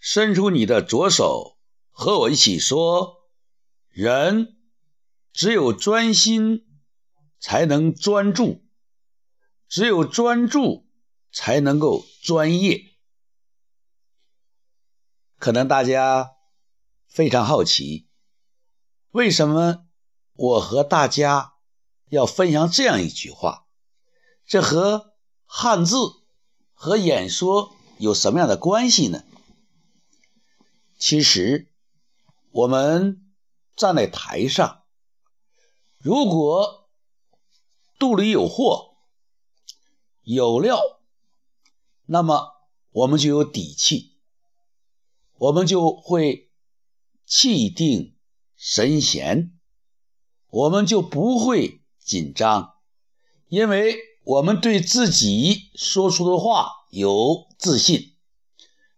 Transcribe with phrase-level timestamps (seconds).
[0.00, 1.58] 伸出你的左手，
[1.90, 3.28] 和我一起说：
[3.90, 4.56] 人
[5.30, 6.66] 只有专心，
[7.38, 8.62] 才能专注；
[9.68, 10.88] 只有专注，
[11.30, 12.86] 才能够专业。
[15.38, 16.32] 可能大家
[17.06, 18.08] 非常好奇，
[19.10, 19.84] 为什么
[20.32, 21.52] 我和大家
[22.08, 23.66] 要分享这样一句话？
[24.46, 25.12] 这和
[25.44, 25.96] 汉字
[26.72, 29.24] 和演说有什么样的关系呢？
[31.00, 31.72] 其实，
[32.50, 33.22] 我们
[33.74, 34.82] 站在台上，
[35.96, 36.90] 如果
[37.98, 38.96] 肚里有货、
[40.22, 40.78] 有料，
[42.04, 42.52] 那么
[42.90, 44.18] 我们就有底气。
[45.38, 46.50] 我们就会
[47.24, 48.14] 气定
[48.54, 49.58] 神闲，
[50.50, 52.74] 我们就不会紧张，
[53.48, 58.14] 因为我们对自己说出的话有自信，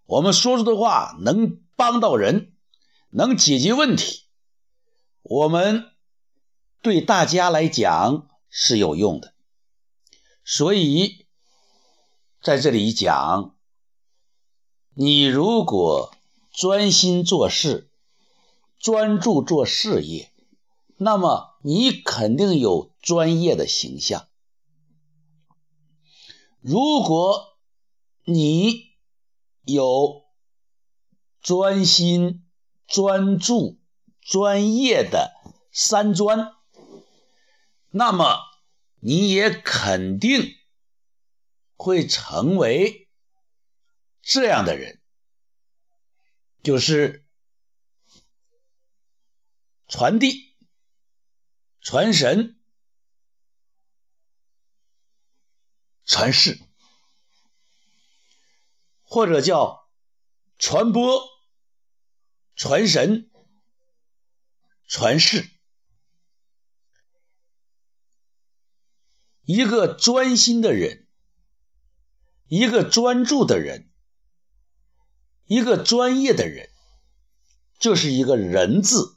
[0.07, 2.53] 我们说出的话能帮到人，
[3.11, 4.23] 能解决问题，
[5.23, 5.91] 我们
[6.81, 9.35] 对大家来讲是有用的，
[10.45, 11.27] 所以
[12.41, 13.57] 在这里讲，
[14.95, 16.15] 你如果。
[16.55, 17.89] 专心做事，
[18.79, 20.31] 专注做事业，
[20.99, 24.29] 那么你肯定有专业的形象。
[26.61, 27.57] 如果
[28.25, 28.91] 你
[29.65, 30.22] 有
[31.43, 32.47] 专心、
[32.87, 33.81] 专注、
[34.21, 35.33] 专业的
[35.73, 36.55] 三专，
[37.91, 38.39] 那么
[39.01, 40.55] 你也肯定
[41.75, 43.09] 会成为
[44.23, 45.01] 这样的人。
[46.63, 47.27] 就是
[49.89, 50.55] 传递、
[51.81, 52.57] 传神、
[56.05, 56.61] 传世，
[59.03, 59.91] 或者叫
[60.57, 61.32] 传播、
[62.63, 63.29] 传神、
[64.87, 65.51] 传世。
[69.43, 71.09] 一个专心的人，
[72.47, 73.91] 一个专注的人。
[75.47, 76.71] 一个专业的人，
[77.81, 79.17] 就是一个人字，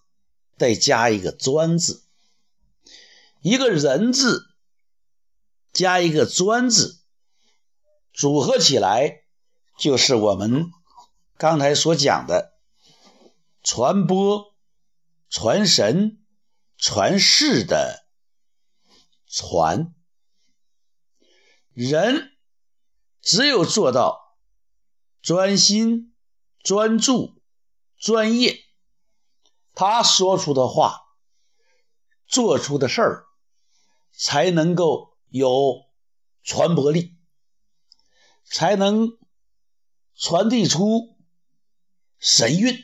[0.58, 2.04] 再加一个专字。
[3.42, 4.48] 一个人字
[5.72, 7.00] 加一个专字，
[8.12, 9.22] 组合起来
[9.78, 10.72] 就是我们
[11.38, 12.55] 刚才所讲的
[13.66, 14.56] 传播、
[15.28, 16.26] 传神、
[16.78, 18.08] 传世的
[19.28, 19.94] 传。
[21.74, 22.38] 人
[23.22, 24.38] 只有做到
[25.22, 26.14] 专心。
[26.64, 27.40] 专注、
[27.96, 28.66] 专业，
[29.76, 31.00] 他说出的话、
[32.26, 33.28] 做出的事儿，
[34.12, 35.86] 才能够有
[36.42, 37.20] 传播力，
[38.46, 39.16] 才能
[40.16, 41.20] 传递出
[42.18, 42.76] 神韵，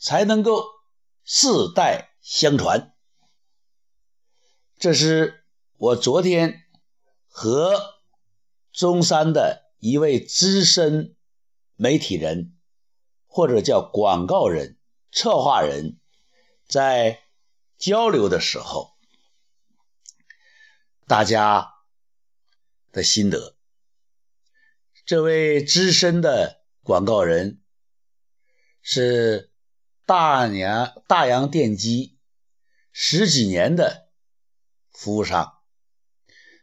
[0.00, 0.64] 才能够
[1.22, 2.92] 世代相传。
[4.78, 5.44] 这是
[5.76, 6.64] 我昨天
[7.28, 8.00] 和
[8.72, 11.14] 中山的一位资深。
[11.82, 12.58] 媒体人，
[13.26, 14.76] 或者叫广告人、
[15.10, 15.98] 策划人，
[16.68, 17.22] 在
[17.78, 18.92] 交流的时候，
[21.06, 21.72] 大家
[22.92, 23.56] 的心得。
[25.06, 27.62] 这位资深的广告人
[28.82, 29.49] 是
[30.10, 32.18] 大洋大洋电机
[32.90, 34.08] 十几年的
[34.90, 35.60] 服务商，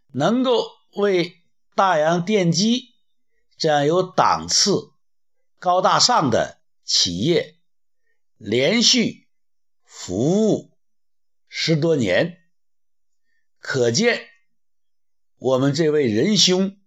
[0.07, 2.93] 能够为大洋电机
[3.57, 4.91] 这样有档次。
[5.59, 7.57] 高大上的企业
[8.35, 9.29] 连续
[9.85, 10.77] 服务
[11.47, 12.41] 十多年，
[13.59, 14.27] 可见
[15.37, 16.77] 我们这位仁兄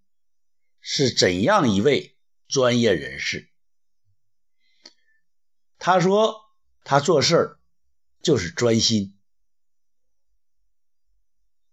[0.78, 2.19] 是怎样一位
[2.49, 3.50] 专业人士。
[5.78, 6.50] 他说
[6.83, 7.61] 他做事儿
[8.23, 9.17] 就是专心，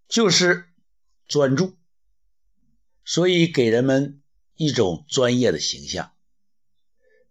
[0.08, 0.70] 就是
[1.28, 1.76] 专注，
[3.04, 4.22] 所以给人们
[4.56, 6.14] 一种专业的形象。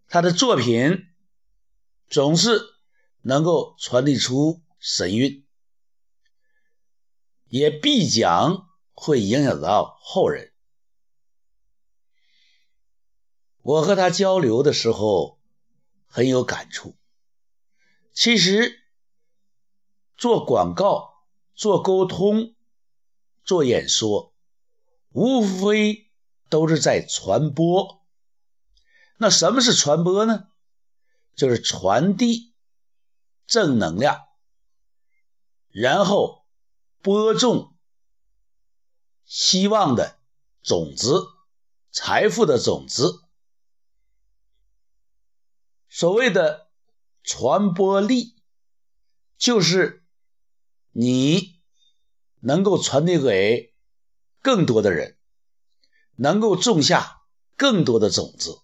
[0.09, 1.07] 他的作品
[2.09, 2.61] 总是
[3.23, 5.45] 能够传递出神韵，
[7.47, 10.53] 也必将会影响到后人。
[13.63, 15.41] 我和他交流的时候
[16.07, 16.97] 很有感触。
[18.17, 18.83] 其实
[20.17, 22.55] 做广告、做沟通、
[23.45, 24.35] 做演说，
[25.11, 26.11] 无非
[26.49, 28.03] 都是在传播。
[29.19, 30.49] 那什么是传播呢？
[31.35, 32.55] 就是传递
[33.47, 34.27] 正能量，
[35.69, 36.47] 然后
[37.03, 37.77] 播种
[39.27, 40.19] 希望的
[40.63, 41.23] 种子、
[41.91, 43.23] 财富的种子。
[45.91, 46.66] 所谓的
[47.27, 48.37] 传播力，
[49.37, 50.05] 就是
[50.93, 51.61] 你
[52.39, 53.75] 能够传递给
[54.41, 55.19] 更多的人，
[56.15, 57.23] 能够种下
[57.57, 58.61] 更多的种子。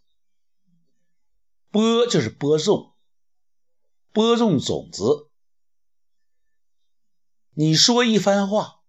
[1.70, 2.94] 播就是播种，
[4.12, 5.29] 播种种子。
[7.55, 8.82] 你说一番话，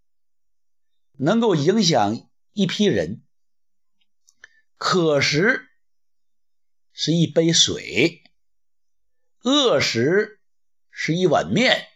[1.13, 3.25] 能够影响一批人，
[4.77, 5.67] 可食
[6.91, 8.23] 是一杯水，
[9.43, 10.41] 饿食
[10.89, 11.87] 是一碗面。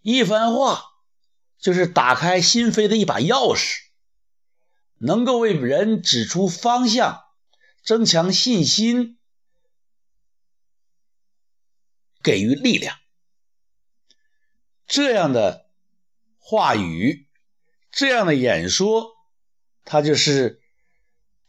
[0.00, 0.82] 一番话
[1.58, 3.82] 就是打开心扉的一把钥匙，
[4.96, 7.22] 能够为人指出方向。
[7.82, 9.18] 增强信心，
[12.22, 12.98] 给予力量，
[14.86, 15.68] 这样的
[16.38, 17.28] 话语，
[17.92, 19.10] 这样的演说，
[19.84, 20.62] 它就是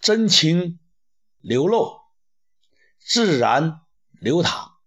[0.01, 0.77] 真情
[1.39, 2.01] 流露，
[2.99, 3.84] 自然
[4.19, 4.77] 流淌，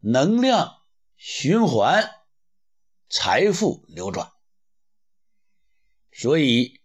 [0.00, 0.82] 能量
[1.16, 2.10] 循环，
[3.08, 4.32] 财富流转。
[6.12, 6.80] 所以，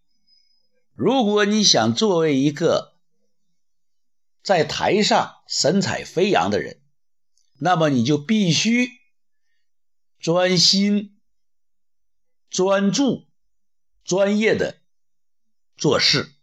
[0.94, 2.95] 如果你想作为一个
[4.44, 6.81] 在台上神采飞扬的人，
[7.57, 8.89] 那么你就必须
[10.19, 11.19] 专心、
[12.50, 13.27] 专注、
[14.03, 14.80] 专业的
[15.75, 16.33] 做事，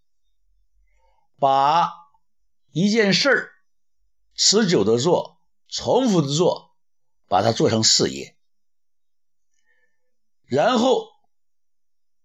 [1.38, 1.90] 把
[2.72, 3.52] 一件事儿
[4.44, 6.74] 持久的做、重复的做，
[7.28, 8.36] 把它做成事业，
[10.46, 11.06] 然后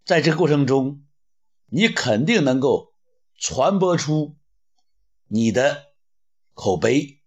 [0.04, 1.06] 在这个过程中，
[1.66, 2.92] 你肯定能够
[3.36, 4.36] 传播出。
[5.28, 5.92] 你的
[6.54, 7.22] 口碑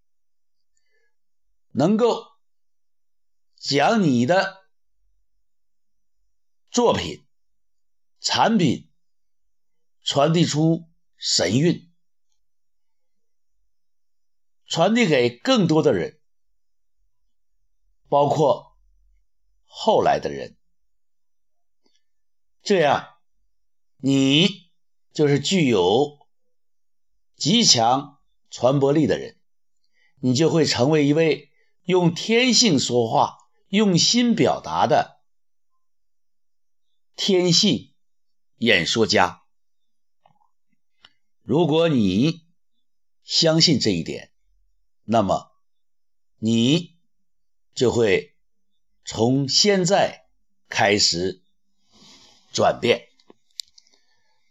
[1.69, 2.25] 能够
[3.55, 4.57] 将你的
[6.69, 7.23] 作品、
[8.19, 8.91] 产品
[10.01, 11.90] 传递出神韵，
[14.71, 16.17] 传递给更多的人，
[18.07, 18.77] 包括
[19.65, 20.55] 后来的人，
[22.63, 23.17] 这样
[23.97, 24.71] 你
[25.11, 26.19] 就是具有。
[27.35, 28.19] 极强
[28.51, 29.35] 传播力的人，
[30.19, 31.51] 你就会成为一位
[31.81, 35.19] 用天性说话、用心表达的
[37.15, 37.93] 天性
[38.57, 39.41] 演说家。
[41.41, 42.45] 如果你
[43.23, 44.30] 相信这一点，
[45.03, 45.51] 那么
[46.37, 46.95] 你
[47.73, 48.35] 就会
[49.03, 50.25] 从现在
[50.69, 51.41] 开始
[52.51, 53.09] 转变。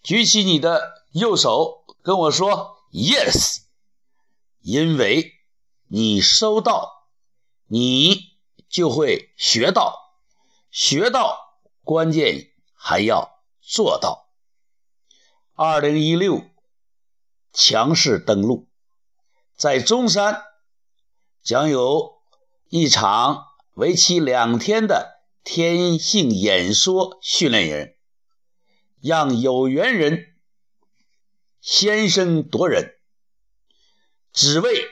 [0.02, 2.78] 举起你的右手，跟我说。
[2.92, 3.60] Yes，
[4.62, 5.34] 因为
[5.86, 7.06] 你收到，
[7.66, 8.34] 你
[8.68, 10.12] 就会学到，
[10.72, 14.28] 学到关键还要做到。
[15.54, 16.50] 二零一六
[17.52, 18.66] 强势登陆，
[19.60, 20.42] 在中山
[21.42, 22.14] 将有
[22.70, 27.94] 一场为期两天的天性演说训练营，
[29.02, 30.34] 让有缘人。
[31.60, 32.94] 先声夺人，
[34.32, 34.86] 只为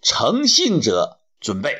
[0.00, 1.76] 诚信者准备。